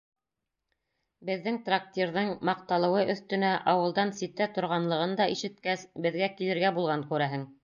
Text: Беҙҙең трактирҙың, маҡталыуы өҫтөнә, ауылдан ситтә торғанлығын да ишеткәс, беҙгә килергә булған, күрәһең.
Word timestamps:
Беҙҙең 1.29 1.59
трактирҙың, 1.67 2.31
маҡталыуы 2.49 3.03
өҫтөнә, 3.15 3.53
ауылдан 3.75 4.15
ситтә 4.23 4.49
торғанлығын 4.57 5.15
да 5.21 5.29
ишеткәс, 5.37 5.89
беҙгә 6.09 6.33
килергә 6.41 6.75
булған, 6.81 7.07
күрәһең. 7.13 7.51